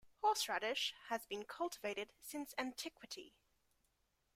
[0.23, 3.35] Horseradish has been cultivated since antiquity.